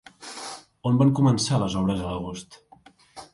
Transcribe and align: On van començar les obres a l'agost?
On 0.91 0.97
van 1.01 1.11
començar 1.19 1.59
les 1.65 1.77
obres 1.83 2.01
a 2.07 2.15
l'agost? 2.15 2.59